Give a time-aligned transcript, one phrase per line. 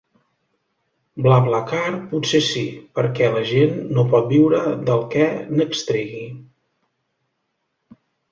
[1.25, 2.63] Blablacar potser sí,
[2.99, 5.27] perquè la gent no pot viure del que
[5.59, 6.25] n’extregui.